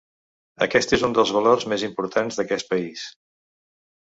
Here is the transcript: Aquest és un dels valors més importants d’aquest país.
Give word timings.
Aquest 0.65 0.95
és 0.97 1.03
un 1.07 1.13
dels 1.17 1.33
valors 1.35 1.67
més 1.75 1.83
importants 1.89 2.41
d’aquest 2.41 2.73
país. 2.73 3.05